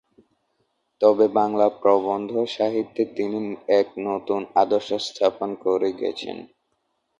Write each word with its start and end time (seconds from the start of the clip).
তবে 1.01 1.25
বাংলা 1.37 1.67
প্রবন্ধ 1.81 2.31
সাহিত্যে 2.55 3.03
তিনি 3.17 3.39
এক 3.79 3.87
নতুন 4.07 4.41
আদর্শ 4.55 4.89
স্থাপন 5.07 5.49
করে 5.63 5.89
গেছেন। 6.01 6.37